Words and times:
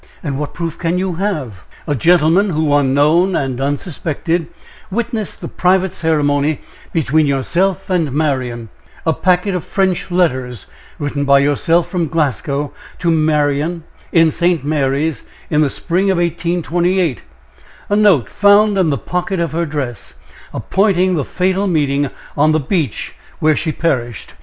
"And 0.23 0.39
what 0.39 0.55
proof 0.55 0.79
can 0.79 0.97
you 0.97 1.13
have?" 1.17 1.61
"A 1.85 1.93
gentleman 1.93 2.49
who, 2.49 2.73
unknown 2.73 3.35
and 3.35 3.61
unsuspected, 3.61 4.47
witnessed 4.89 5.41
the 5.41 5.47
private 5.47 5.93
ceremony 5.93 6.59
between 6.91 7.27
yourself 7.27 7.87
and 7.87 8.11
Marian; 8.11 8.69
a 9.05 9.13
packet 9.13 9.53
of 9.53 9.63
French 9.63 10.09
letters, 10.09 10.65
written 10.97 11.23
by 11.23 11.37
yourself 11.37 11.87
from 11.87 12.07
Glasgow, 12.07 12.73
to 12.97 13.11
Marian, 13.11 13.83
in 14.11 14.31
St. 14.31 14.65
Mary's, 14.65 15.21
in 15.51 15.61
the 15.61 15.69
spring 15.69 16.09
of 16.09 16.17
1823; 16.17 17.17
a 17.89 17.95
note 17.95 18.27
found 18.27 18.79
in 18.79 18.89
the 18.89 18.97
pocket 18.97 19.39
of 19.39 19.51
her 19.51 19.67
dress, 19.67 20.15
appointing 20.51 21.13
the 21.13 21.23
fatal 21.23 21.67
meeting 21.67 22.09
on 22.35 22.53
the 22.53 22.59
beach 22.59 23.13
where 23.37 23.55
she 23.55 23.71
perished. 23.71 24.33